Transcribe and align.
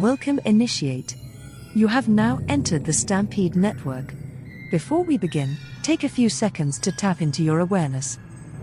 Welcome, 0.00 0.40
Initiate. 0.46 1.16
You 1.74 1.86
have 1.86 2.08
now 2.08 2.40
entered 2.48 2.86
the 2.86 2.94
Stampede 2.94 3.54
Network. 3.54 4.14
Before 4.70 5.04
we 5.04 5.18
begin, 5.18 5.58
take 5.82 6.02
a 6.02 6.08
few 6.08 6.30
seconds 6.30 6.78
to 6.78 6.92
tap 6.92 7.20
into 7.20 7.42
your 7.42 7.58
awareness. 7.60 8.18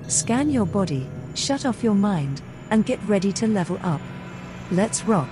Scan 0.08 0.50
your 0.50 0.66
body, 0.66 1.08
shut 1.36 1.68
off 1.68 1.84
your 1.84 1.94
mind, 1.94 2.42
and 2.72 2.84
get 2.84 3.00
ready 3.04 3.32
to 3.34 3.46
level 3.46 3.78
up. 3.84 4.02
Let's 4.72 5.04
rock. 5.06 5.30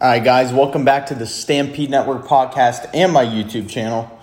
All 0.00 0.08
right, 0.08 0.24
guys, 0.24 0.50
welcome 0.50 0.86
back 0.86 1.04
to 1.08 1.14
the 1.14 1.26
Stampede 1.26 1.90
Network 1.90 2.24
podcast 2.24 2.88
and 2.94 3.12
my 3.12 3.26
YouTube 3.26 3.68
channel. 3.68 4.13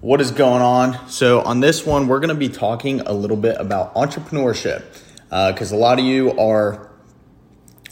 What 0.00 0.22
is 0.22 0.30
going 0.30 0.62
on? 0.62 1.10
So, 1.10 1.42
on 1.42 1.60
this 1.60 1.84
one, 1.84 2.08
we're 2.08 2.20
going 2.20 2.30
to 2.30 2.34
be 2.34 2.48
talking 2.48 3.02
a 3.02 3.12
little 3.12 3.36
bit 3.36 3.60
about 3.60 3.94
entrepreneurship 3.94 4.82
because 5.28 5.74
uh, 5.74 5.76
a 5.76 5.78
lot 5.78 5.98
of 5.98 6.06
you 6.06 6.32
are 6.38 6.90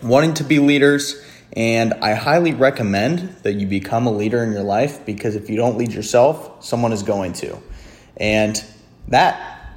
wanting 0.02 0.32
to 0.34 0.44
be 0.44 0.58
leaders, 0.58 1.22
and 1.52 1.92
I 1.92 2.14
highly 2.14 2.54
recommend 2.54 3.36
that 3.42 3.56
you 3.56 3.66
become 3.66 4.06
a 4.06 4.10
leader 4.10 4.42
in 4.42 4.52
your 4.52 4.62
life 4.62 5.04
because 5.04 5.36
if 5.36 5.50
you 5.50 5.56
don't 5.56 5.76
lead 5.76 5.92
yourself, 5.92 6.64
someone 6.64 6.94
is 6.94 7.02
going 7.02 7.34
to. 7.34 7.58
And 8.16 8.64
that 9.08 9.76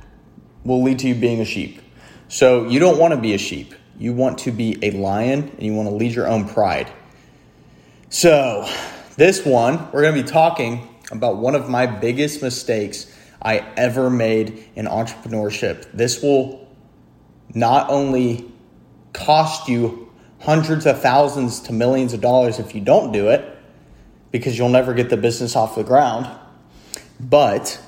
will 0.63 0.83
lead 0.83 0.99
to 0.99 1.09
you 1.09 1.15
being 1.15 1.41
a 1.41 1.45
sheep. 1.45 1.81
So, 2.29 2.65
you 2.65 2.79
don't 2.79 2.97
want 2.97 3.13
to 3.13 3.19
be 3.19 3.33
a 3.33 3.37
sheep. 3.37 3.75
You 3.99 4.13
want 4.13 4.37
to 4.39 4.53
be 4.53 4.79
a 4.81 4.91
lion 4.91 5.49
and 5.49 5.63
you 5.63 5.73
want 5.73 5.89
to 5.89 5.95
lead 5.95 6.15
your 6.15 6.29
own 6.29 6.47
pride. 6.47 6.89
So, 8.09 8.69
this 9.17 9.45
one, 9.45 9.91
we're 9.91 10.03
going 10.03 10.15
to 10.15 10.23
be 10.23 10.29
talking 10.29 10.87
about 11.11 11.37
one 11.37 11.55
of 11.55 11.69
my 11.69 11.85
biggest 11.85 12.41
mistakes 12.41 13.11
I 13.41 13.57
ever 13.75 14.09
made 14.09 14.69
in 14.75 14.85
entrepreneurship. 14.85 15.91
This 15.93 16.21
will 16.21 16.67
not 17.53 17.89
only 17.89 18.51
cost 19.13 19.67
you 19.67 20.11
hundreds 20.39 20.85
of 20.85 21.01
thousands 21.01 21.61
to 21.61 21.73
millions 21.73 22.13
of 22.13 22.21
dollars 22.21 22.59
if 22.59 22.73
you 22.73 22.81
don't 22.81 23.11
do 23.11 23.29
it, 23.29 23.57
because 24.31 24.57
you'll 24.57 24.69
never 24.69 24.93
get 24.93 25.09
the 25.09 25.17
business 25.17 25.55
off 25.55 25.75
the 25.75 25.83
ground, 25.83 26.29
but 27.19 27.79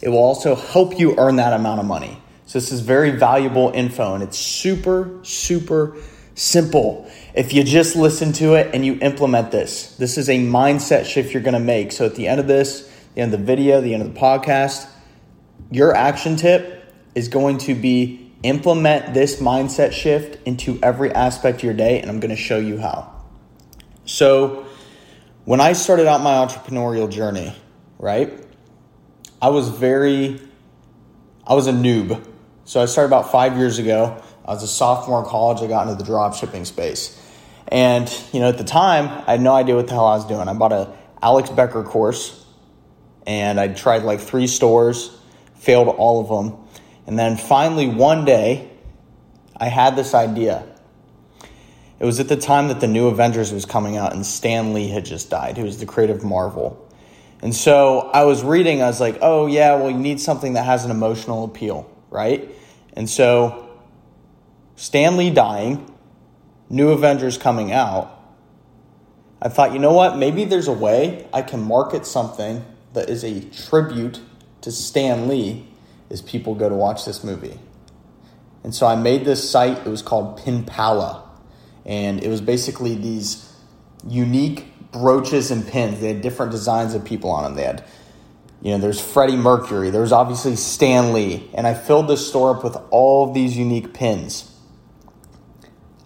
it 0.00 0.08
will 0.08 0.18
also 0.18 0.54
help 0.54 0.98
you 0.98 1.14
earn 1.16 1.36
that 1.36 1.52
amount 1.52 1.80
of 1.80 1.86
money. 1.86 2.20
So, 2.46 2.58
this 2.58 2.72
is 2.72 2.80
very 2.80 3.12
valuable 3.12 3.70
info 3.74 4.14
and 4.14 4.22
it's 4.22 4.36
super, 4.36 5.20
super 5.22 5.96
simple 6.34 7.10
if 7.34 7.52
you 7.52 7.62
just 7.64 7.96
listen 7.96 8.32
to 8.32 8.54
it 8.54 8.74
and 8.74 8.84
you 8.84 8.98
implement 9.00 9.50
this. 9.50 9.96
This 9.96 10.18
is 10.18 10.28
a 10.28 10.38
mindset 10.38 11.04
shift 11.04 11.32
you're 11.32 11.42
going 11.42 11.54
to 11.54 11.60
make. 11.60 11.92
So 11.92 12.06
at 12.06 12.14
the 12.14 12.28
end 12.28 12.40
of 12.40 12.46
this, 12.46 12.90
the 13.14 13.22
end 13.22 13.32
of 13.32 13.40
the 13.40 13.46
video, 13.46 13.80
the 13.80 13.94
end 13.94 14.02
of 14.02 14.12
the 14.12 14.18
podcast, 14.20 14.88
your 15.70 15.94
action 15.94 16.36
tip 16.36 16.92
is 17.14 17.28
going 17.28 17.58
to 17.58 17.74
be 17.74 18.32
implement 18.42 19.14
this 19.14 19.40
mindset 19.40 19.92
shift 19.92 20.44
into 20.46 20.78
every 20.82 21.12
aspect 21.12 21.58
of 21.58 21.64
your 21.64 21.74
day 21.74 22.00
and 22.00 22.10
I'm 22.10 22.20
going 22.20 22.34
to 22.34 22.36
show 22.36 22.58
you 22.58 22.78
how. 22.78 23.24
So 24.04 24.66
when 25.44 25.60
I 25.60 25.74
started 25.74 26.06
out 26.06 26.20
my 26.20 26.34
entrepreneurial 26.34 27.10
journey, 27.10 27.54
right? 27.98 28.32
I 29.40 29.48
was 29.48 29.68
very 29.68 30.40
I 31.46 31.54
was 31.54 31.66
a 31.66 31.72
noob. 31.72 32.24
So 32.64 32.80
I 32.80 32.86
started 32.86 33.08
about 33.08 33.32
5 33.32 33.56
years 33.56 33.78
ago. 33.78 34.22
I 34.44 34.52
was 34.52 34.62
a 34.62 34.68
sophomore 34.68 35.20
in 35.20 35.26
college. 35.26 35.62
I 35.62 35.66
got 35.66 35.86
into 35.86 35.96
the 35.96 36.04
drop 36.04 36.34
shipping 36.34 36.64
space. 36.64 37.18
And, 37.68 38.12
you 38.32 38.40
know, 38.40 38.48
at 38.48 38.58
the 38.58 38.64
time, 38.64 39.06
I 39.26 39.32
had 39.32 39.40
no 39.40 39.54
idea 39.54 39.76
what 39.76 39.86
the 39.86 39.94
hell 39.94 40.06
I 40.06 40.16
was 40.16 40.26
doing. 40.26 40.48
I 40.48 40.54
bought 40.54 40.72
a 40.72 40.92
Alex 41.22 41.50
Becker 41.50 41.84
course 41.84 42.44
and 43.26 43.60
I 43.60 43.68
tried 43.68 44.02
like 44.02 44.20
three 44.20 44.46
stores, 44.46 45.16
failed 45.54 45.88
all 45.88 46.20
of 46.20 46.28
them. 46.28 46.58
And 47.06 47.18
then 47.18 47.36
finally, 47.36 47.88
one 47.88 48.24
day, 48.24 48.70
I 49.56 49.66
had 49.66 49.94
this 49.94 50.12
idea. 50.12 50.66
It 52.00 52.04
was 52.04 52.18
at 52.18 52.28
the 52.28 52.36
time 52.36 52.68
that 52.68 52.80
the 52.80 52.88
new 52.88 53.06
Avengers 53.06 53.52
was 53.52 53.64
coming 53.64 53.96
out 53.96 54.12
and 54.12 54.26
Stan 54.26 54.74
Lee 54.74 54.88
had 54.88 55.04
just 55.04 55.30
died, 55.30 55.56
who 55.56 55.64
was 55.64 55.78
the 55.78 55.86
creator 55.86 56.12
of 56.12 56.24
Marvel. 56.24 56.92
And 57.40 57.54
so 57.54 58.10
I 58.12 58.24
was 58.24 58.42
reading, 58.42 58.82
I 58.82 58.86
was 58.86 59.00
like, 59.00 59.18
oh, 59.20 59.46
yeah, 59.46 59.76
well, 59.76 59.90
you 59.90 59.98
need 59.98 60.20
something 60.20 60.54
that 60.54 60.64
has 60.64 60.84
an 60.84 60.90
emotional 60.90 61.44
appeal, 61.44 61.88
right? 62.10 62.50
And 62.94 63.08
so 63.08 63.61
Stan 64.76 65.16
Lee 65.16 65.30
dying, 65.30 65.92
new 66.68 66.90
Avengers 66.90 67.38
coming 67.38 67.72
out, 67.72 68.18
I 69.40 69.48
thought, 69.48 69.72
you 69.72 69.80
know 69.80 69.92
what? 69.92 70.16
Maybe 70.16 70.44
there's 70.44 70.68
a 70.68 70.72
way 70.72 71.26
I 71.32 71.42
can 71.42 71.60
market 71.60 72.06
something 72.06 72.64
that 72.92 73.10
is 73.10 73.24
a 73.24 73.40
tribute 73.40 74.20
to 74.60 74.70
Stan 74.70 75.26
Lee 75.26 75.66
as 76.10 76.22
people 76.22 76.54
go 76.54 76.68
to 76.68 76.74
watch 76.76 77.04
this 77.04 77.24
movie. 77.24 77.58
And 78.62 78.72
so 78.72 78.86
I 78.86 78.94
made 78.94 79.24
this 79.24 79.50
site. 79.50 79.78
It 79.78 79.88
was 79.88 80.00
called 80.00 80.38
Pinpala. 80.38 81.22
And 81.84 82.22
it 82.22 82.28
was 82.28 82.40
basically 82.40 82.94
these 82.94 83.52
unique 84.06 84.92
brooches 84.92 85.50
and 85.50 85.66
pins. 85.66 85.98
They 85.98 86.12
had 86.12 86.22
different 86.22 86.52
designs 86.52 86.94
of 86.94 87.04
people 87.04 87.30
on 87.30 87.42
them. 87.42 87.54
They 87.56 87.64
had, 87.64 87.84
you 88.60 88.70
know, 88.70 88.78
there's 88.78 89.00
Freddie 89.00 89.36
Mercury. 89.36 89.90
There's 89.90 90.12
obviously 90.12 90.54
Stan 90.54 91.12
Lee. 91.12 91.50
And 91.54 91.66
I 91.66 91.74
filled 91.74 92.06
this 92.06 92.28
store 92.28 92.56
up 92.56 92.62
with 92.62 92.76
all 92.90 93.26
of 93.26 93.34
these 93.34 93.56
unique 93.56 93.92
pins. 93.92 94.51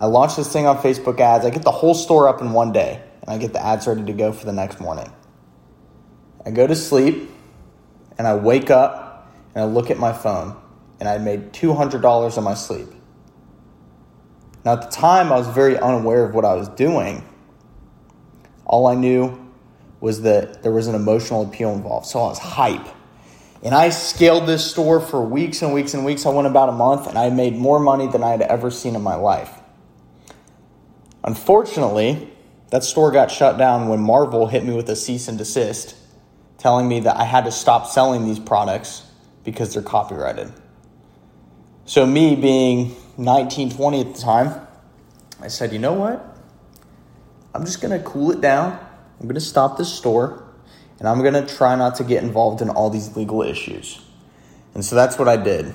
I 0.01 0.07
launch 0.07 0.37
this 0.37 0.53
thing 0.53 0.67
on 0.67 0.77
Facebook 0.79 1.19
ads. 1.21 1.45
I 1.47 1.51
get 1.51 1.63
the 1.63 1.71
whole 1.71 1.95
store 1.95 2.29
up 2.29 2.43
in 2.43 2.53
one 2.53 2.73
day, 2.73 3.03
and 3.23 3.31
I 3.31 3.39
get 3.39 3.53
the 3.53 3.65
ads 3.65 3.87
ready 3.87 4.05
to 4.05 4.13
go 4.13 4.33
for 4.33 4.45
the 4.45 4.53
next 4.53 4.79
morning. 4.79 5.11
I 6.45 6.51
go 6.51 6.67
to 6.67 6.75
sleep, 6.75 7.31
and 8.19 8.27
I 8.27 8.35
wake 8.35 8.71
up, 8.71 9.33
and 9.55 9.65
I 9.65 9.67
look 9.67 9.91
at 9.91 9.99
my 9.99 10.13
phone, 10.13 10.55
and 11.01 11.09
I 11.09 11.17
made 11.19 11.53
$200 11.53 12.37
in 12.37 12.45
my 12.45 12.55
sleep. 12.55 12.89
Now, 14.67 14.75
at 14.75 14.83
the 14.83 14.91
time, 14.91 15.33
I 15.33 15.37
was 15.37 15.49
very 15.49 15.79
unaware 15.79 16.25
of 16.25 16.35
what 16.35 16.45
I 16.45 16.55
was 16.55 16.69
doing. 16.69 17.27
All 18.67 18.87
I 18.89 18.95
knew 18.95 19.51
was 20.01 20.23
that 20.23 20.63
there 20.63 20.73
was 20.73 20.89
an 20.89 20.95
emotional 20.95 21.43
appeal 21.43 21.73
involved, 21.73 22.07
so 22.07 22.21
I 22.21 22.29
was 22.29 22.39
hype. 22.39 22.87
And 23.63 23.75
I 23.75 23.89
scaled 23.89 24.47
this 24.47 24.69
store 24.71 25.01
for 25.01 25.25
weeks 25.25 25.63
and 25.63 25.73
weeks 25.73 25.95
and 25.95 26.05
weeks. 26.05 26.27
I 26.27 26.31
went 26.31 26.47
about 26.47 26.69
a 26.69 26.73
month, 26.73 27.07
and 27.07 27.17
I 27.17 27.31
made 27.31 27.57
more 27.57 27.81
money 27.81 28.07
than 28.07 28.23
I 28.23 28.31
had 28.31 28.43
ever 28.43 28.71
seen 28.71 28.95
in 28.95 29.03
my 29.03 29.15
life. 29.15 29.51
Unfortunately, 31.27 32.31
that 32.71 32.85
store 32.85 33.11
got 33.11 33.31
shut 33.31 33.59
down 33.59 33.89
when 33.89 34.01
Marvel 34.01 34.47
hit 34.47 34.65
me 34.65 34.75
with 34.75 34.89
a 34.89 34.97
cease 34.97 35.27
and 35.29 35.37
desist, 35.37 35.97
telling 36.59 36.89
me 36.89 37.01
that 37.01 37.17
I 37.17 37.25
had 37.25 37.45
to 37.45 37.53
stop 37.53 37.87
selling 37.87 38.25
these 38.25 38.39
products 38.39 39.03
because 39.45 39.75
they're 39.75 39.83
copyrighted. 39.83 40.53
So, 41.85 42.07
me 42.07 42.37
being 42.37 42.97
19, 43.19 43.71
20 43.71 44.01
at 44.01 44.15
the 44.15 44.21
time, 44.21 44.67
I 45.41 45.49
said, 45.49 45.73
you 45.73 45.79
know 45.79 45.93
what? 45.93 46.25
I'm 47.55 47.65
just 47.65 47.81
to 47.99 48.05
cool 48.05 48.31
it 48.31 48.41
down. 48.41 48.79
I'm 49.21 49.27
to 49.35 49.41
stop 49.41 49.79
this 49.79 49.93
store 49.93 50.45
and 50.99 51.09
I'm 51.09 51.23
to 51.35 51.47
try 51.47 51.75
not 51.77 51.97
to 51.97 52.05
get 52.05 52.23
involved 52.23 52.61
in 52.63 52.71
all 52.71 52.91
these 52.91 53.17
legal 53.17 53.43
issues. 53.43 54.01
And 54.75 54.85
so 54.85 54.95
that's 54.95 55.19
what 55.19 55.29
I 55.29 55.37
did 55.37 55.75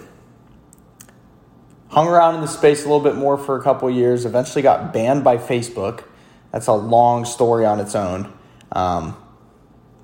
hung 1.91 2.07
around 2.07 2.35
in 2.35 2.41
the 2.41 2.47
space 2.47 2.85
a 2.85 2.88
little 2.88 3.03
bit 3.03 3.16
more 3.16 3.38
for 3.38 3.57
a 3.57 3.62
couple 3.62 3.90
years, 3.90 4.25
eventually 4.25 4.62
got 4.62 4.94
banned 4.94 5.24
by 5.24 5.38
Facebook. 5.38 6.06
That's 6.52 6.68
a 6.68 6.74
long 6.74 7.25
story 7.25 7.66
on 7.66 7.79
its 7.79 7.96
own. 7.96 8.31
Um, 8.72 9.18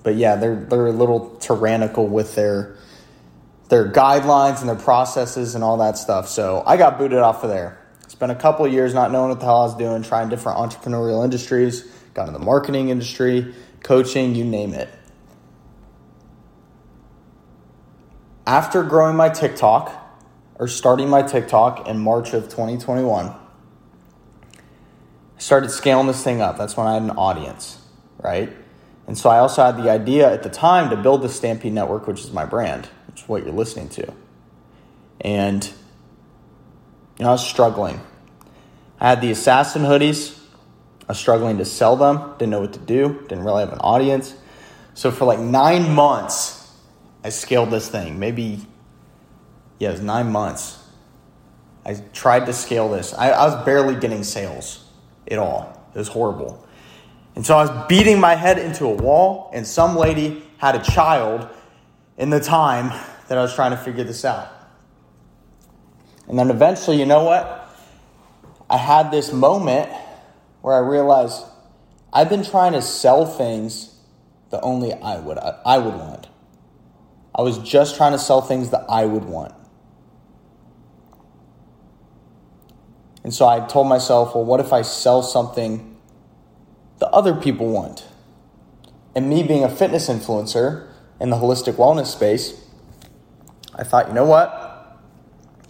but 0.03 0.15
yeah, 0.15 0.35
they're 0.35 0.55
they're 0.55 0.87
a 0.87 0.91
little 0.91 1.35
tyrannical 1.37 2.07
with 2.07 2.35
their 2.35 2.77
their 3.69 3.91
guidelines 3.91 4.59
and 4.59 4.69
their 4.69 4.75
processes 4.75 5.55
and 5.55 5.63
all 5.63 5.77
that 5.77 5.97
stuff. 5.97 6.29
So 6.29 6.63
I 6.65 6.77
got 6.77 6.97
booted 6.97 7.19
off 7.19 7.43
of 7.43 7.49
there. 7.49 7.79
Spent 8.07 8.31
a 8.31 8.35
couple 8.35 8.65
of 8.65 8.71
years 8.71 8.93
not 8.93 9.11
knowing 9.11 9.29
what 9.29 9.39
the 9.39 9.45
hell 9.45 9.61
I 9.61 9.65
was 9.65 9.75
doing, 9.75 10.03
trying 10.03 10.29
different 10.29 10.57
entrepreneurial 10.57 11.23
industries, 11.23 11.83
got 12.13 12.27
into 12.27 12.39
the 12.39 12.45
marketing 12.45 12.89
industry, 12.89 13.53
coaching, 13.83 14.33
you 14.33 14.45
name 14.45 14.73
it. 14.73 14.89
After 18.45 18.83
growing 18.83 19.17
my 19.17 19.27
TikTok, 19.27 20.06
or 20.59 20.67
starting 20.67 21.09
my 21.09 21.21
TikTok 21.21 21.87
in 21.87 21.99
March 21.99 22.33
of 22.33 22.43
2021. 22.45 23.27
I 23.27 23.39
started 25.37 25.69
scaling 25.69 26.07
this 26.07 26.23
thing 26.23 26.41
up. 26.41 26.57
That's 26.57 26.75
when 26.75 26.87
I 26.87 26.93
had 26.93 27.03
an 27.03 27.11
audience, 27.11 27.79
right? 28.23 28.51
And 29.05 29.17
so 29.17 29.29
I 29.29 29.39
also 29.39 29.63
had 29.63 29.77
the 29.77 29.89
idea 29.89 30.31
at 30.31 30.43
the 30.43 30.49
time 30.49 30.89
to 30.89 30.97
build 30.97 31.21
the 31.21 31.29
Stampede 31.29 31.73
Network, 31.73 32.07
which 32.07 32.21
is 32.21 32.31
my 32.31 32.45
brand, 32.45 32.87
which 33.07 33.21
is 33.21 33.29
what 33.29 33.43
you're 33.43 33.53
listening 33.53 33.89
to. 33.89 34.13
And 35.21 35.63
you 37.17 37.23
know, 37.23 37.29
I 37.29 37.31
was 37.33 37.47
struggling. 37.47 38.01
I 38.99 39.09
had 39.09 39.21
the 39.21 39.31
assassin 39.31 39.83
hoodies. 39.83 40.37
I 41.03 41.11
was 41.13 41.19
struggling 41.19 41.59
to 41.59 41.65
sell 41.65 41.95
them, 41.95 42.33
didn't 42.37 42.49
know 42.49 42.61
what 42.61 42.73
to 42.73 42.79
do, 42.79 43.25
didn't 43.29 43.45
really 43.45 43.61
have 43.61 43.71
an 43.71 43.79
audience. 43.79 44.35
So 44.93 45.11
for 45.11 45.25
like 45.25 45.39
nine 45.39 45.93
months, 45.93 46.69
I 47.23 47.29
scaled 47.29 47.69
this 47.69 47.87
thing. 47.87 48.19
Maybe 48.19 48.65
yeah, 49.79 49.89
it 49.89 49.93
was 49.93 50.01
nine 50.01 50.31
months. 50.31 50.83
I 51.85 51.95
tried 52.13 52.45
to 52.47 52.53
scale 52.53 52.89
this. 52.89 53.13
I, 53.13 53.29
I 53.29 53.45
was 53.45 53.63
barely 53.65 53.95
getting 53.95 54.23
sales 54.23 54.85
at 55.29 55.37
all. 55.37 55.89
It 55.93 55.97
was 55.97 56.07
horrible. 56.09 56.67
And 57.35 57.45
so 57.45 57.57
I 57.57 57.65
was 57.65 57.87
beating 57.87 58.19
my 58.19 58.35
head 58.35 58.57
into 58.57 58.85
a 58.85 58.93
wall, 58.93 59.51
and 59.53 59.65
some 59.65 59.95
lady 59.95 60.43
had 60.57 60.75
a 60.75 60.83
child 60.83 61.47
in 62.17 62.29
the 62.29 62.39
time 62.39 62.89
that 63.27 63.37
I 63.37 63.41
was 63.41 63.53
trying 63.53 63.71
to 63.71 63.77
figure 63.77 64.03
this 64.03 64.25
out. 64.25 64.49
And 66.27 66.37
then 66.37 66.49
eventually, 66.49 66.99
you 66.99 67.05
know 67.05 67.23
what? 67.23 67.69
I 68.69 68.77
had 68.77 69.11
this 69.11 69.31
moment 69.31 69.89
where 70.61 70.75
I 70.75 70.79
realized 70.79 71.45
I've 72.11 72.29
been 72.29 72.43
trying 72.43 72.73
to 72.73 72.81
sell 72.81 73.25
things 73.25 73.95
that 74.49 74.61
only 74.61 74.93
I 74.93 75.19
would 75.19 75.37
I 75.37 75.77
would 75.77 75.93
want. 75.93 76.27
I 77.33 77.41
was 77.43 77.59
just 77.59 77.95
trying 77.95 78.13
to 78.13 78.19
sell 78.19 78.41
things 78.41 78.71
that 78.71 78.85
I 78.89 79.05
would 79.05 79.25
want. 79.25 79.53
And 83.27 83.33
so 83.33 83.45
I 83.45 83.59
told 83.59 83.89
myself, 83.89 84.35
well, 84.35 84.45
what 84.45 84.61
if 84.61 84.71
I 84.71 84.83
sell 84.83 85.21
something 85.21 85.97
the 86.99 87.09
other 87.09 87.35
people 87.35 87.67
want? 87.67 88.07
And 89.15 89.29
me 89.29 89.43
being 89.43 89.65
a 89.65 89.69
fitness 89.69 90.07
influencer 90.07 90.87
in 91.19 91.29
the 91.29 91.35
holistic 91.35 91.73
wellness 91.73 92.05
space, 92.05 92.53
I 93.75 93.83
thought, 93.83 94.07
you 94.07 94.13
know 94.13 94.23
what? 94.23 94.97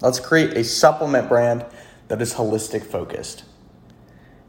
Let's 0.01 0.19
create 0.19 0.55
a 0.55 0.63
supplement 0.63 1.29
brand 1.29 1.65
that 2.09 2.21
is 2.21 2.35
holistic 2.35 2.85
focused. 2.85 3.43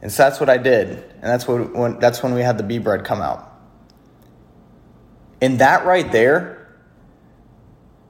And 0.03 0.13
so 0.13 0.25
that's 0.25 0.39
what 0.39 0.51
I 0.51 0.59
did. 0.59 0.91
And 0.91 1.23
that's 1.23 1.49
what 1.49 1.75
when 1.75 1.99
that's 2.01 2.23
when 2.23 2.35
we 2.35 2.43
had 2.43 2.59
the 2.59 2.63
bee 2.63 2.77
bread 2.77 3.07
come 3.07 3.23
out. 3.23 3.51
And 5.41 5.61
that 5.61 5.87
right 5.87 6.13
there, 6.13 6.77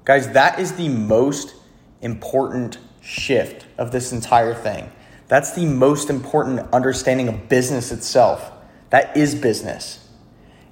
guys, 0.04 0.32
that 0.32 0.58
is 0.58 0.72
the 0.72 0.88
most 0.88 1.54
important 2.00 2.78
shift 3.08 3.64
of 3.78 3.90
this 3.90 4.12
entire 4.12 4.55
thing. 4.55 4.93
That's 5.28 5.52
the 5.52 5.64
most 5.64 6.10
important 6.10 6.60
understanding 6.72 7.28
of 7.28 7.49
business 7.49 7.90
itself. 7.90 8.52
That 8.90 9.16
is 9.16 9.34
business. 9.34 10.06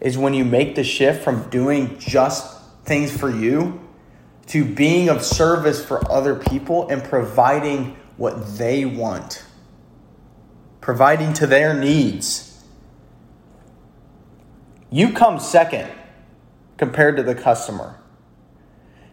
Is 0.01 0.19
when 0.19 0.35
you 0.35 0.45
make 0.45 0.75
the 0.75 0.85
shift 0.85 1.25
from 1.25 1.49
doing 1.49 1.99
just 1.99 2.61
things 2.85 3.17
for 3.17 3.31
you 3.31 3.81
to 4.49 4.65
being 4.65 5.09
of 5.09 5.25
service 5.25 5.85
for 5.85 6.11
other 6.13 6.35
people 6.35 6.89
and 6.89 7.03
providing 7.03 7.97
what 8.19 8.59
they 8.59 8.85
want, 8.85 9.43
providing 10.81 11.33
to 11.35 11.47
their 11.47 11.75
needs. 11.75 12.63
You 14.91 15.13
come 15.13 15.41
second 15.41 15.91
compared 16.77 17.17
to 17.17 17.23
the 17.23 17.35
customer. 17.35 17.99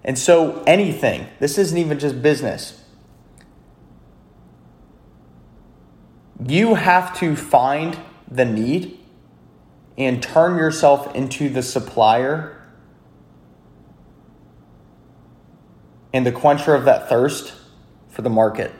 And 0.03 0.19
so, 0.19 0.61
anything, 0.67 1.27
this 1.39 1.57
isn't 1.57 1.77
even 1.77 1.97
just 1.97 2.21
business. 2.21 2.82
You 6.47 6.75
have 6.75 7.17
to 7.19 7.35
find 7.35 7.97
the 8.29 8.45
need 8.45 8.99
and 9.97 10.21
turn 10.21 10.57
yourself 10.57 11.13
into 11.15 11.49
the 11.49 11.61
supplier 11.61 12.59
and 16.13 16.25
the 16.25 16.31
quencher 16.31 16.75
of 16.75 16.85
that 16.85 17.09
thirst 17.09 17.53
for 18.09 18.21
the 18.21 18.29
market. 18.29 18.71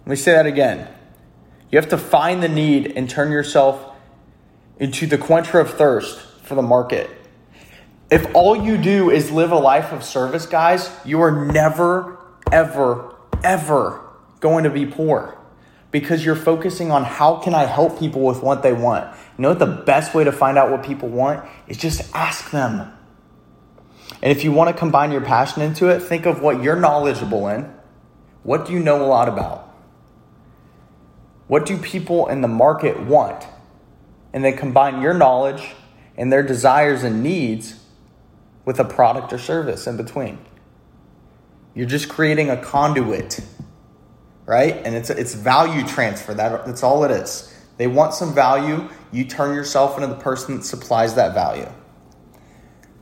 Let 0.00 0.06
me 0.06 0.16
say 0.16 0.32
that 0.32 0.46
again. 0.46 0.88
You 1.70 1.78
have 1.78 1.88
to 1.90 1.98
find 1.98 2.42
the 2.42 2.48
need 2.48 2.94
and 2.96 3.08
turn 3.08 3.30
yourself 3.30 3.94
into 4.78 5.06
the 5.06 5.18
quencher 5.18 5.60
of 5.60 5.70
thirst 5.70 6.20
for 6.42 6.54
the 6.54 6.62
market. 6.62 7.08
If 8.10 8.34
all 8.34 8.56
you 8.56 8.76
do 8.76 9.10
is 9.10 9.30
live 9.30 9.52
a 9.52 9.58
life 9.58 9.92
of 9.92 10.02
service, 10.02 10.46
guys, 10.46 10.90
you 11.04 11.20
are 11.20 11.46
never, 11.46 12.18
ever, 12.50 13.09
ever 13.44 14.00
going 14.40 14.64
to 14.64 14.70
be 14.70 14.86
poor 14.86 15.36
because 15.90 16.24
you're 16.24 16.36
focusing 16.36 16.90
on 16.90 17.04
how 17.04 17.36
can 17.36 17.54
I 17.54 17.64
help 17.64 17.98
people 17.98 18.22
with 18.22 18.42
what 18.42 18.62
they 18.62 18.72
want. 18.72 19.06
You 19.36 19.42
know 19.42 19.48
what 19.50 19.58
the 19.58 19.66
best 19.66 20.14
way 20.14 20.24
to 20.24 20.32
find 20.32 20.56
out 20.56 20.70
what 20.70 20.84
people 20.84 21.08
want 21.08 21.44
is 21.66 21.76
just 21.76 22.14
ask 22.14 22.50
them. 22.50 22.92
And 24.22 24.30
if 24.30 24.44
you 24.44 24.52
want 24.52 24.68
to 24.68 24.78
combine 24.78 25.12
your 25.12 25.22
passion 25.22 25.62
into 25.62 25.88
it, 25.88 26.00
think 26.00 26.26
of 26.26 26.42
what 26.42 26.62
you're 26.62 26.76
knowledgeable 26.76 27.48
in. 27.48 27.72
What 28.42 28.66
do 28.66 28.72
you 28.72 28.78
know 28.78 29.04
a 29.04 29.06
lot 29.06 29.28
about? 29.28 29.68
What 31.48 31.66
do 31.66 31.76
people 31.76 32.28
in 32.28 32.42
the 32.42 32.48
market 32.48 33.00
want? 33.00 33.44
And 34.32 34.44
then 34.44 34.56
combine 34.56 35.02
your 35.02 35.14
knowledge 35.14 35.70
and 36.16 36.32
their 36.32 36.42
desires 36.42 37.02
and 37.02 37.22
needs 37.22 37.80
with 38.64 38.78
a 38.78 38.84
product 38.84 39.32
or 39.32 39.38
service 39.38 39.86
in 39.86 39.96
between. 39.96 40.38
You're 41.74 41.86
just 41.86 42.08
creating 42.08 42.50
a 42.50 42.56
conduit, 42.56 43.40
right? 44.46 44.76
And 44.84 44.94
it's 44.94 45.10
it's 45.10 45.34
value 45.34 45.86
transfer. 45.86 46.34
That, 46.34 46.66
that's 46.66 46.82
all 46.82 47.04
it 47.04 47.10
is. 47.10 47.54
They 47.76 47.86
want 47.86 48.14
some 48.14 48.34
value. 48.34 48.88
You 49.12 49.24
turn 49.24 49.54
yourself 49.54 49.96
into 49.96 50.08
the 50.08 50.20
person 50.20 50.56
that 50.56 50.64
supplies 50.64 51.14
that 51.14 51.34
value. 51.34 51.68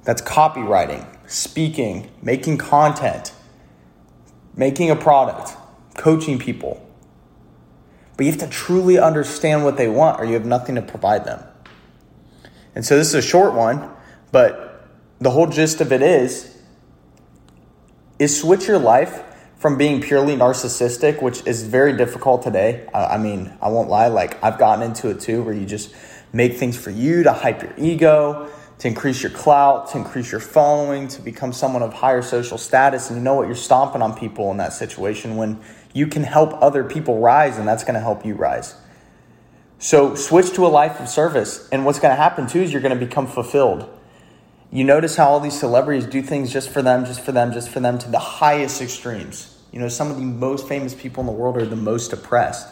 That's 0.04 0.22
copywriting, 0.22 1.06
speaking, 1.28 2.10
making 2.22 2.58
content, 2.58 3.32
making 4.54 4.90
a 4.90 4.96
product, 4.96 5.56
coaching 5.94 6.38
people. 6.38 6.84
But 8.16 8.26
you 8.26 8.32
have 8.32 8.40
to 8.40 8.48
truly 8.48 8.98
understand 8.98 9.64
what 9.64 9.76
they 9.76 9.88
want 9.88 10.20
or 10.20 10.24
you 10.24 10.34
have 10.34 10.46
nothing 10.46 10.74
to 10.74 10.82
provide 10.82 11.24
them. 11.24 11.42
And 12.74 12.84
so 12.84 12.96
this 12.96 13.08
is 13.08 13.14
a 13.14 13.22
short 13.22 13.54
one, 13.54 13.90
but 14.32 14.88
the 15.20 15.30
whole 15.30 15.46
gist 15.46 15.80
of 15.80 15.92
it 15.92 16.02
is 16.02 16.57
is 18.18 18.38
switch 18.40 18.66
your 18.66 18.78
life 18.78 19.22
from 19.56 19.76
being 19.76 20.00
purely 20.00 20.36
narcissistic, 20.36 21.20
which 21.20 21.46
is 21.46 21.64
very 21.64 21.96
difficult 21.96 22.42
today. 22.42 22.88
I 22.94 23.18
mean, 23.18 23.52
I 23.60 23.68
won't 23.68 23.88
lie, 23.88 24.08
like 24.08 24.42
I've 24.42 24.58
gotten 24.58 24.84
into 24.84 25.10
it 25.10 25.20
too, 25.20 25.42
where 25.42 25.54
you 25.54 25.66
just 25.66 25.94
make 26.32 26.54
things 26.54 26.76
for 26.76 26.90
you 26.90 27.22
to 27.24 27.32
hype 27.32 27.62
your 27.62 27.74
ego, 27.76 28.48
to 28.78 28.88
increase 28.88 29.22
your 29.22 29.32
clout, 29.32 29.90
to 29.90 29.98
increase 29.98 30.30
your 30.30 30.40
following, 30.40 31.08
to 31.08 31.20
become 31.20 31.52
someone 31.52 31.82
of 31.82 31.92
higher 31.92 32.22
social 32.22 32.58
status. 32.58 33.10
And 33.10 33.18
you 33.18 33.24
know 33.24 33.34
what? 33.34 33.46
You're 33.46 33.56
stomping 33.56 34.02
on 34.02 34.16
people 34.16 34.50
in 34.52 34.58
that 34.58 34.72
situation 34.72 35.36
when 35.36 35.60
you 35.92 36.06
can 36.06 36.22
help 36.22 36.62
other 36.62 36.84
people 36.84 37.18
rise, 37.18 37.58
and 37.58 37.66
that's 37.66 37.82
to 37.94 38.00
help 38.00 38.24
you 38.24 38.34
rise. 38.34 38.76
So 39.80 40.14
switch 40.14 40.52
to 40.54 40.66
a 40.66 40.68
life 40.68 41.00
of 41.00 41.08
service. 41.08 41.68
And 41.70 41.84
what's 41.84 41.98
to 42.14 42.20
happen 42.20 42.46
too 42.46 42.60
is 42.60 42.72
you're 42.72 42.82
to 42.98 43.04
become 43.04 43.26
fulfilled. 43.26 43.88
You 44.70 44.84
notice 44.84 45.16
how 45.16 45.28
all 45.28 45.40
these 45.40 45.58
celebrities 45.58 46.06
do 46.06 46.20
things 46.22 46.52
just 46.52 46.70
for 46.70 46.82
them, 46.82 47.04
just 47.04 47.20
for 47.20 47.32
them, 47.32 47.52
just 47.52 47.70
for 47.70 47.80
them 47.80 47.98
to 47.98 48.10
the 48.10 48.18
highest 48.18 48.82
extremes. 48.82 49.58
You 49.72 49.80
know, 49.80 49.88
some 49.88 50.10
of 50.10 50.16
the 50.16 50.22
most 50.22 50.68
famous 50.68 50.94
people 50.94 51.22
in 51.22 51.26
the 51.26 51.32
world 51.32 51.56
are 51.56 51.66
the 51.66 51.76
most 51.76 52.12
oppressed 52.12 52.68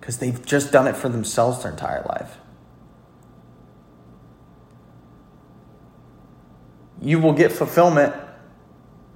because 0.00 0.18
they've 0.18 0.44
just 0.44 0.72
done 0.72 0.86
it 0.86 0.96
for 0.96 1.08
themselves 1.08 1.62
their 1.62 1.72
entire 1.72 2.04
life. 2.08 2.38
you 7.04 7.18
will 7.18 7.34
get 7.34 7.52
fulfillment 7.52 8.14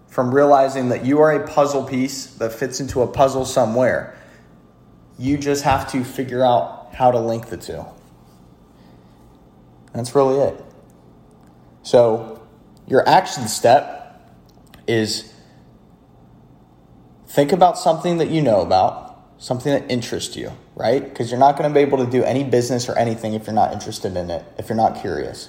from 0.09 0.35
realizing 0.35 0.91
that 0.91 1.05
you 1.05 1.21
are 1.21 1.33
a 1.33 1.49
puzzle 1.49 1.85
piece 1.85 2.27
that 2.35 2.53
fits 2.53 2.81
into 2.81 3.01
a 3.01 3.07
puzzle 3.07 3.47
somewhere. 3.47 4.17
You 5.19 5.39
just 5.39 5.65
have 5.65 5.91
to 5.93 6.05
figure 6.05 6.45
out 6.45 6.91
how 6.93 7.11
to 7.11 7.19
link 7.19 7.49
the 7.49 7.57
two. 7.57 7.85
That's 9.95 10.15
really 10.15 10.39
it. 10.39 10.65
So, 11.89 12.47
your 12.87 13.09
action 13.09 13.49
step 13.49 14.21
is 14.87 15.33
think 17.29 17.51
about 17.51 17.79
something 17.79 18.19
that 18.19 18.29
you 18.29 18.43
know 18.43 18.61
about, 18.61 19.19
something 19.39 19.73
that 19.73 19.91
interests 19.91 20.37
you, 20.37 20.53
right? 20.75 21.03
Because 21.03 21.31
you're 21.31 21.41
not 21.41 21.57
going 21.57 21.71
to 21.71 21.73
be 21.73 21.81
able 21.81 22.05
to 22.05 22.11
do 22.11 22.23
any 22.25 22.45
business 22.45 22.91
or 22.91 22.99
anything 22.99 23.33
if 23.33 23.47
you're 23.47 23.55
not 23.55 23.73
interested 23.73 24.19
in 24.19 24.29
it, 24.29 24.45
if 24.59 24.69
you're 24.69 24.77
not 24.77 25.01
curious. 25.01 25.49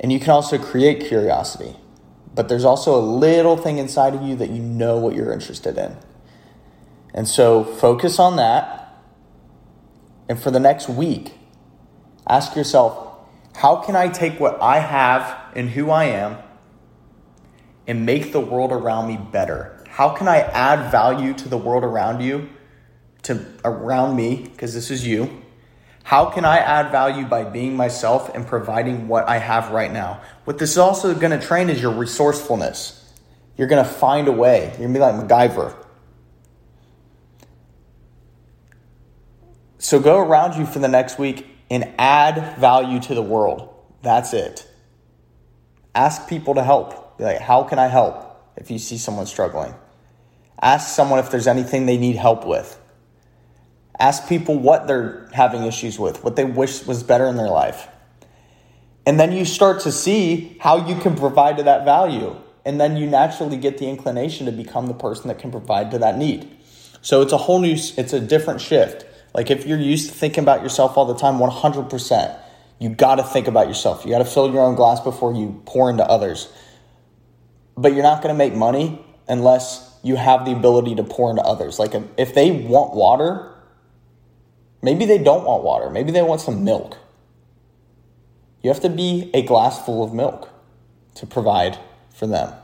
And 0.00 0.10
you 0.10 0.18
can 0.18 0.30
also 0.30 0.56
create 0.56 1.06
curiosity. 1.06 1.76
But 2.34 2.48
there's 2.48 2.64
also 2.64 2.98
a 2.98 3.04
little 3.04 3.58
thing 3.58 3.76
inside 3.76 4.14
of 4.14 4.22
you 4.22 4.36
that 4.36 4.48
you 4.48 4.62
know 4.62 4.96
what 4.96 5.14
you're 5.14 5.34
interested 5.34 5.76
in. 5.76 5.98
And 7.12 7.28
so 7.28 7.62
focus 7.62 8.18
on 8.18 8.36
that. 8.36 9.02
And 10.30 10.40
for 10.40 10.50
the 10.50 10.60
next 10.60 10.88
week, 10.88 11.34
ask 12.26 12.56
yourself 12.56 13.05
how 13.56 13.76
can 13.76 13.96
I 13.96 14.08
take 14.08 14.38
what 14.38 14.60
I 14.60 14.80
have 14.80 15.34
and 15.54 15.70
who 15.70 15.90
I 15.90 16.04
am 16.04 16.36
and 17.86 18.04
make 18.04 18.32
the 18.32 18.40
world 18.40 18.70
around 18.70 19.08
me 19.08 19.16
better? 19.16 19.82
How 19.88 20.10
can 20.10 20.28
I 20.28 20.40
add 20.40 20.90
value 20.90 21.32
to 21.32 21.48
the 21.48 21.56
world 21.56 21.82
around 21.82 22.20
you, 22.20 22.50
to 23.22 23.42
around 23.64 24.14
me, 24.14 24.42
because 24.42 24.74
this 24.74 24.90
is 24.90 25.06
you? 25.06 25.42
How 26.04 26.26
can 26.26 26.44
I 26.44 26.58
add 26.58 26.92
value 26.92 27.24
by 27.24 27.44
being 27.44 27.74
myself 27.74 28.32
and 28.34 28.46
providing 28.46 29.08
what 29.08 29.26
I 29.26 29.38
have 29.38 29.70
right 29.70 29.90
now? 29.90 30.20
What 30.44 30.58
this 30.58 30.72
is 30.72 30.78
also 30.78 31.14
going 31.14 31.38
to 31.38 31.44
train 31.44 31.70
is 31.70 31.80
your 31.80 31.92
resourcefulness. 31.92 33.10
You're 33.56 33.68
going 33.68 33.82
to 33.82 33.90
find 33.90 34.28
a 34.28 34.32
way. 34.32 34.64
You're 34.78 34.88
going 34.88 34.92
to 34.92 34.98
be 34.98 35.00
like 35.00 35.14
MacGyver. 35.14 35.74
So 39.78 39.98
go 39.98 40.18
around 40.18 40.58
you 40.58 40.66
for 40.66 40.78
the 40.78 40.88
next 40.88 41.18
week 41.18 41.55
and 41.70 41.92
add 41.98 42.58
value 42.58 43.00
to 43.00 43.14
the 43.14 43.22
world. 43.22 43.74
That's 44.02 44.32
it. 44.32 44.66
Ask 45.94 46.28
people 46.28 46.54
to 46.54 46.62
help. 46.62 47.18
Be 47.18 47.24
like, 47.24 47.40
how 47.40 47.64
can 47.64 47.78
I 47.78 47.88
help 47.88 48.40
if 48.56 48.70
you 48.70 48.78
see 48.78 48.98
someone 48.98 49.26
struggling? 49.26 49.74
Ask 50.60 50.94
someone 50.94 51.18
if 51.18 51.30
there's 51.30 51.46
anything 51.46 51.86
they 51.86 51.98
need 51.98 52.16
help 52.16 52.46
with. 52.46 52.78
Ask 53.98 54.28
people 54.28 54.58
what 54.58 54.86
they're 54.86 55.28
having 55.32 55.64
issues 55.64 55.98
with, 55.98 56.22
what 56.22 56.36
they 56.36 56.44
wish 56.44 56.86
was 56.86 57.02
better 57.02 57.26
in 57.26 57.36
their 57.36 57.48
life. 57.48 57.88
And 59.06 59.18
then 59.18 59.32
you 59.32 59.44
start 59.44 59.80
to 59.80 59.92
see 59.92 60.58
how 60.60 60.86
you 60.86 60.96
can 60.96 61.16
provide 61.16 61.56
to 61.56 61.62
that 61.64 61.84
value. 61.84 62.36
and 62.66 62.80
then 62.80 62.96
you 62.96 63.06
naturally 63.06 63.56
get 63.56 63.78
the 63.78 63.88
inclination 63.88 64.44
to 64.46 64.52
become 64.52 64.88
the 64.88 64.94
person 64.94 65.28
that 65.28 65.38
can 65.38 65.52
provide 65.52 65.92
to 65.92 65.98
that 66.00 66.18
need. 66.18 66.50
So 67.00 67.22
it's 67.22 67.32
a 67.32 67.36
whole 67.36 67.60
new, 67.60 67.74
it's 67.74 68.12
a 68.12 68.18
different 68.18 68.60
shift. 68.60 69.06
Like 69.36 69.50
if 69.50 69.66
you're 69.66 69.78
used 69.78 70.08
to 70.08 70.14
thinking 70.14 70.42
about 70.42 70.62
yourself 70.62 70.96
all 70.96 71.04
the 71.04 71.14
time, 71.14 71.34
100%, 71.34 72.38
you 72.78 72.88
got 72.88 73.16
to 73.16 73.22
think 73.22 73.48
about 73.48 73.68
yourself. 73.68 74.06
You 74.06 74.10
got 74.10 74.20
to 74.20 74.24
fill 74.24 74.50
your 74.50 74.62
own 74.62 74.76
glass 74.76 74.98
before 75.00 75.34
you 75.34 75.60
pour 75.66 75.90
into 75.90 76.04
others. 76.04 76.50
But 77.76 77.92
you're 77.92 78.02
not 78.02 78.22
going 78.22 78.34
to 78.34 78.38
make 78.38 78.54
money 78.54 78.98
unless 79.28 79.94
you 80.02 80.16
have 80.16 80.46
the 80.46 80.52
ability 80.52 80.94
to 80.94 81.04
pour 81.04 81.28
into 81.28 81.42
others. 81.42 81.78
Like 81.78 81.92
if 82.16 82.34
they 82.34 82.50
want 82.50 82.94
water, 82.94 83.52
maybe 84.80 85.04
they 85.04 85.18
don't 85.18 85.44
want 85.44 85.62
water. 85.62 85.90
Maybe 85.90 86.12
they 86.12 86.22
want 86.22 86.40
some 86.40 86.64
milk. 86.64 86.96
You 88.62 88.70
have 88.70 88.80
to 88.80 88.88
be 88.88 89.30
a 89.34 89.42
glass 89.42 89.84
full 89.84 90.02
of 90.02 90.14
milk 90.14 90.48
to 91.16 91.26
provide 91.26 91.78
for 92.14 92.26
them. 92.26 92.54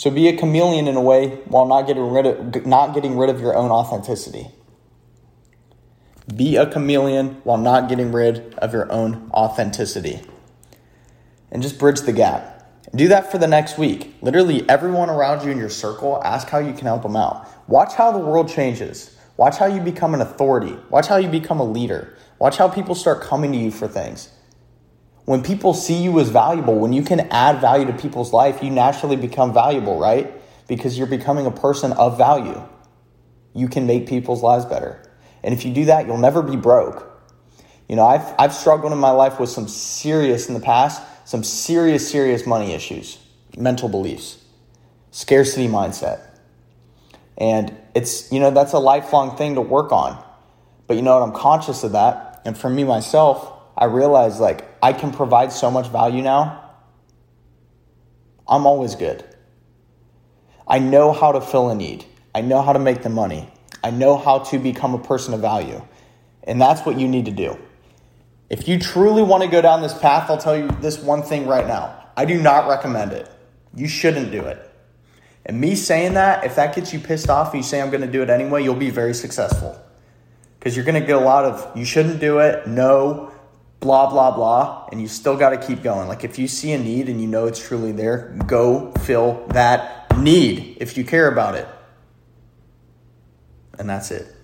So 0.00 0.10
be 0.10 0.28
a 0.28 0.34
chameleon 0.34 0.88
in 0.88 0.96
a 0.96 1.00
way 1.02 1.28
while 1.44 1.66
not 1.66 1.86
getting 1.86 2.10
rid 2.10 2.24
of 2.24 2.64
not 2.64 2.94
getting 2.94 3.18
rid 3.18 3.28
of 3.28 3.38
your 3.38 3.54
own 3.54 3.70
authenticity. 3.70 4.46
Be 6.34 6.56
a 6.56 6.64
chameleon 6.64 7.42
while 7.44 7.58
not 7.58 7.90
getting 7.90 8.10
rid 8.10 8.54
of 8.54 8.72
your 8.72 8.90
own 8.90 9.30
authenticity. 9.34 10.22
And 11.50 11.62
just 11.62 11.78
bridge 11.78 12.00
the 12.00 12.14
gap. 12.14 12.66
Do 12.94 13.08
that 13.08 13.30
for 13.30 13.36
the 13.36 13.46
next 13.46 13.76
week. 13.76 14.16
Literally, 14.22 14.66
everyone 14.70 15.10
around 15.10 15.44
you 15.44 15.50
in 15.50 15.58
your 15.58 15.68
circle, 15.68 16.18
ask 16.24 16.48
how 16.48 16.60
you 16.60 16.72
can 16.72 16.86
help 16.86 17.02
them 17.02 17.14
out. 17.14 17.46
Watch 17.68 17.92
how 17.92 18.10
the 18.10 18.20
world 18.20 18.48
changes. 18.48 19.14
Watch 19.36 19.58
how 19.58 19.66
you 19.66 19.82
become 19.82 20.14
an 20.14 20.22
authority. 20.22 20.78
Watch 20.88 21.08
how 21.08 21.16
you 21.16 21.28
become 21.28 21.60
a 21.60 21.70
leader. 21.70 22.16
Watch 22.38 22.56
how 22.56 22.68
people 22.68 22.94
start 22.94 23.20
coming 23.20 23.52
to 23.52 23.58
you 23.58 23.70
for 23.70 23.86
things. 23.86 24.30
When 25.30 25.44
people 25.44 25.74
see 25.74 26.02
you 26.02 26.18
as 26.18 26.28
valuable, 26.28 26.80
when 26.80 26.92
you 26.92 27.04
can 27.04 27.20
add 27.30 27.60
value 27.60 27.86
to 27.86 27.92
people's 27.92 28.32
life, 28.32 28.64
you 28.64 28.68
naturally 28.68 29.14
become 29.14 29.54
valuable, 29.54 29.96
right? 29.96 30.28
Because 30.66 30.98
you're 30.98 31.06
becoming 31.06 31.46
a 31.46 31.52
person 31.52 31.92
of 31.92 32.18
value. 32.18 32.60
You 33.54 33.68
can 33.68 33.86
make 33.86 34.08
people's 34.08 34.42
lives 34.42 34.64
better. 34.64 35.00
And 35.44 35.54
if 35.54 35.64
you 35.64 35.72
do 35.72 35.84
that, 35.84 36.08
you'll 36.08 36.18
never 36.18 36.42
be 36.42 36.56
broke. 36.56 37.08
You 37.88 37.94
know, 37.94 38.04
I've, 38.06 38.34
I've 38.40 38.52
struggled 38.52 38.92
in 38.92 38.98
my 38.98 39.12
life 39.12 39.38
with 39.38 39.50
some 39.50 39.68
serious 39.68 40.48
in 40.48 40.54
the 40.54 40.60
past 40.60 41.00
some 41.24 41.44
serious, 41.44 42.10
serious 42.10 42.44
money 42.44 42.72
issues, 42.72 43.20
mental 43.56 43.88
beliefs, 43.88 44.44
scarcity 45.12 45.68
mindset. 45.68 46.22
And 47.38 47.76
it's, 47.94 48.32
you 48.32 48.40
know, 48.40 48.50
that's 48.50 48.72
a 48.72 48.80
lifelong 48.80 49.36
thing 49.36 49.54
to 49.54 49.60
work 49.60 49.92
on. 49.92 50.20
But 50.88 50.96
you 50.96 51.02
know 51.02 51.16
what? 51.20 51.28
I'm 51.28 51.40
conscious 51.40 51.84
of 51.84 51.92
that. 51.92 52.42
And 52.44 52.58
for 52.58 52.68
me 52.68 52.82
myself, 52.82 53.59
I 53.76 53.86
realize 53.86 54.40
like 54.40 54.64
I 54.82 54.92
can 54.92 55.12
provide 55.12 55.52
so 55.52 55.70
much 55.70 55.88
value 55.88 56.22
now. 56.22 56.70
I'm 58.46 58.66
always 58.66 58.94
good. 58.94 59.24
I 60.66 60.78
know 60.78 61.12
how 61.12 61.32
to 61.32 61.40
fill 61.40 61.70
a 61.70 61.74
need. 61.74 62.04
I 62.34 62.40
know 62.42 62.62
how 62.62 62.72
to 62.72 62.78
make 62.78 63.02
the 63.02 63.08
money. 63.08 63.48
I 63.82 63.90
know 63.90 64.16
how 64.16 64.40
to 64.40 64.58
become 64.58 64.94
a 64.94 64.98
person 64.98 65.34
of 65.34 65.40
value. 65.40 65.82
And 66.44 66.60
that's 66.60 66.84
what 66.84 66.98
you 66.98 67.08
need 67.08 67.26
to 67.26 67.32
do. 67.32 67.58
If 68.48 68.66
you 68.66 68.78
truly 68.78 69.22
want 69.22 69.44
to 69.44 69.48
go 69.48 69.62
down 69.62 69.82
this 69.82 69.96
path, 69.96 70.28
I'll 70.28 70.38
tell 70.38 70.56
you 70.56 70.68
this 70.80 70.98
one 70.98 71.22
thing 71.22 71.46
right 71.46 71.66
now. 71.66 72.04
I 72.16 72.24
do 72.24 72.40
not 72.40 72.68
recommend 72.68 73.12
it. 73.12 73.28
You 73.74 73.86
shouldn't 73.86 74.32
do 74.32 74.42
it. 74.42 74.66
And 75.46 75.60
me 75.60 75.74
saying 75.74 76.14
that, 76.14 76.44
if 76.44 76.56
that 76.56 76.74
gets 76.74 76.92
you 76.92 76.98
pissed 76.98 77.30
off 77.30 77.54
and 77.54 77.62
you 77.62 77.62
say 77.62 77.80
I'm 77.80 77.90
going 77.90 78.02
to 78.02 78.10
do 78.10 78.22
it 78.22 78.30
anyway, 78.30 78.62
you'll 78.62 78.74
be 78.74 78.90
very 78.90 79.14
successful. 79.14 79.80
Because 80.58 80.76
you're 80.76 80.84
going 80.84 81.00
to 81.00 81.06
get 81.06 81.16
a 81.16 81.20
lot 81.20 81.44
of 81.44 81.76
you 81.76 81.84
shouldn't 81.84 82.20
do 82.20 82.40
it, 82.40 82.66
no, 82.66 83.32
blah, 83.80 84.08
blah, 84.10 84.30
blah, 84.30 84.88
and 84.92 85.00
you 85.00 85.08
still 85.08 85.36
got 85.36 85.50
to 85.50 85.58
keep 85.58 85.82
going. 85.82 86.06
Like 86.06 86.22
if 86.22 86.38
you 86.38 86.46
see 86.46 86.72
a 86.72 86.78
need 86.78 87.08
and 87.08 87.20
you 87.20 87.26
know 87.26 87.46
it's 87.46 87.66
truly 87.66 87.92
there, 87.92 88.36
go 88.46 88.92
fill 88.92 89.46
that 89.48 90.16
need 90.18 90.76
if 90.80 90.96
you 90.96 91.04
care 91.04 91.28
about 91.28 91.54
it. 91.54 91.66
And 93.78 93.88
that's 93.88 94.10
it. 94.10 94.34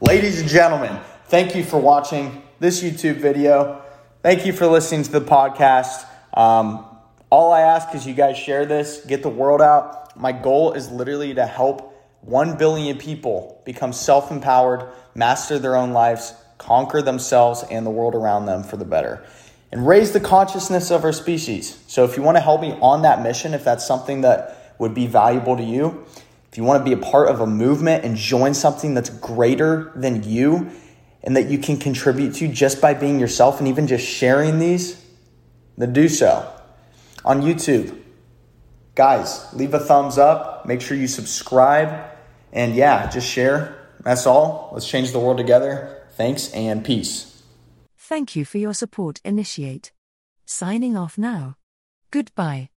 Ladies 0.00 0.40
and 0.40 0.48
gentlemen, 0.48 0.98
thank 1.26 1.56
you 1.56 1.64
for 1.64 1.78
watching 1.78 2.42
this 2.60 2.82
YouTube 2.82 3.16
video. 3.16 3.82
Thank 4.22 4.46
you 4.46 4.52
for 4.52 4.66
listening 4.66 5.02
to 5.02 5.12
the 5.12 5.20
podcast. 5.20 6.06
Um, 6.32 6.86
all 7.30 7.52
I 7.52 7.62
ask 7.62 7.94
is 7.94 8.06
you 8.06 8.14
guys 8.14 8.38
share 8.38 8.66
this, 8.66 9.04
get 9.06 9.22
the 9.22 9.28
world 9.28 9.60
out. 9.60 10.16
My 10.16 10.32
goal 10.32 10.72
is 10.72 10.90
literally 10.90 11.34
to 11.34 11.46
help 11.46 11.94
1 12.22 12.56
billion 12.56 12.98
people 12.98 13.62
become 13.64 13.92
self 13.92 14.30
empowered, 14.30 14.88
master 15.14 15.58
their 15.58 15.74
own 15.74 15.92
lives, 15.92 16.34
conquer 16.60 17.02
themselves 17.02 17.64
and 17.70 17.84
the 17.84 17.90
world 17.90 18.14
around 18.14 18.46
them 18.46 18.62
for 18.62 18.76
the 18.76 18.84
better, 18.84 19.24
and 19.72 19.86
raise 19.86 20.12
the 20.12 20.20
consciousness 20.20 20.90
of 20.90 21.04
our 21.04 21.12
species. 21.12 21.82
So, 21.88 22.04
if 22.04 22.16
you 22.16 22.22
want 22.22 22.36
to 22.36 22.40
help 22.40 22.60
me 22.60 22.76
on 22.80 23.02
that 23.02 23.22
mission, 23.22 23.54
if 23.54 23.64
that's 23.64 23.86
something 23.86 24.20
that 24.20 24.74
would 24.78 24.94
be 24.94 25.06
valuable 25.06 25.56
to 25.56 25.62
you, 25.62 26.04
if 26.50 26.58
you 26.58 26.64
want 26.64 26.84
to 26.84 26.84
be 26.84 26.92
a 26.92 27.10
part 27.10 27.28
of 27.28 27.40
a 27.40 27.46
movement 27.46 28.04
and 28.04 28.16
join 28.16 28.54
something 28.54 28.94
that's 28.94 29.10
greater 29.10 29.92
than 29.94 30.22
you, 30.22 30.70
and 31.22 31.36
that 31.36 31.46
you 31.46 31.58
can 31.58 31.78
contribute 31.78 32.34
to 32.34 32.48
just 32.48 32.80
by 32.80 32.94
being 32.94 33.18
yourself 33.18 33.58
and 33.58 33.68
even 33.68 33.86
just 33.86 34.06
sharing 34.06 34.58
these, 34.58 35.04
then 35.78 35.92
do 35.92 36.08
so. 36.08 36.50
On 37.24 37.42
YouTube, 37.42 37.96
guys, 38.94 39.46
leave 39.52 39.74
a 39.74 39.78
thumbs 39.78 40.18
up, 40.18 40.66
make 40.66 40.80
sure 40.80 40.96
you 40.96 41.06
subscribe, 41.06 42.10
and 42.52 42.74
yeah, 42.74 43.08
just 43.10 43.28
share. 43.28 43.76
That's 44.02 44.26
all. 44.26 44.70
Let's 44.72 44.88
change 44.88 45.12
the 45.12 45.18
world 45.18 45.36
together. 45.36 45.99
Thanks 46.20 46.52
and 46.52 46.84
peace. 46.84 47.42
Thank 47.96 48.36
you 48.36 48.44
for 48.44 48.58
your 48.58 48.74
support, 48.74 49.22
Initiate. 49.24 49.90
Signing 50.44 50.94
off 50.94 51.16
now. 51.16 51.56
Goodbye. 52.10 52.68